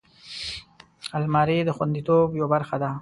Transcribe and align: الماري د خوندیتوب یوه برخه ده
الماري 1.17 1.57
د 1.63 1.69
خوندیتوب 1.77 2.27
یوه 2.39 2.49
برخه 2.53 2.75
ده 2.83 2.91